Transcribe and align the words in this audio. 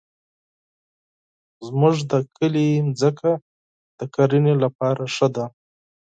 زمونږ 1.65 1.95
د 2.11 2.13
کلي 2.35 2.67
مځکه 2.87 3.31
د 3.99 3.99
کرنې 4.13 4.53
لپاره 4.63 5.03
ښه 5.15 5.27
ده. 5.35 5.45